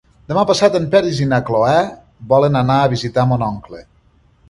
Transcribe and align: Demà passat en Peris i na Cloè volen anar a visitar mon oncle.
Demà 0.31 0.43
passat 0.51 0.77
en 0.79 0.87
Peris 0.95 1.19
i 1.25 1.27
na 1.35 1.39
Cloè 1.51 1.77
volen 2.35 2.61
anar 2.65 2.81
a 2.87 2.91
visitar 2.99 3.31
mon 3.35 3.49
oncle. 3.53 3.89